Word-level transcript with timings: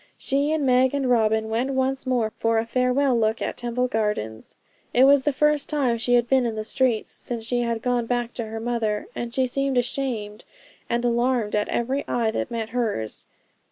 She, 0.17 0.51
and 0.51 0.65
Meg, 0.65 0.95
and 0.95 1.07
Robin 1.07 1.47
went 1.47 1.75
once 1.75 2.07
more 2.07 2.31
for 2.35 2.57
a 2.57 2.65
farewell 2.65 3.15
look 3.15 3.39
at 3.39 3.55
Temple 3.55 3.87
Gardens. 3.87 4.55
It 4.95 5.03
was 5.03 5.21
the 5.21 5.31
first 5.31 5.69
time 5.69 5.99
she 5.99 6.15
had 6.15 6.27
been 6.27 6.47
in 6.47 6.55
the 6.55 6.63
streets 6.63 7.11
since 7.11 7.45
she 7.45 7.61
had 7.61 7.83
gone 7.83 8.07
back 8.07 8.33
to 8.33 8.45
her 8.45 8.59
mother, 8.59 9.05
and 9.13 9.31
she 9.31 9.45
seemed 9.45 9.77
ashamed 9.77 10.43
and 10.89 11.05
alarmed 11.05 11.53
at 11.55 11.69
every 11.69 12.03
eye 12.07 12.31
that 12.31 12.49
met 12.49 12.69
hers. 12.69 13.27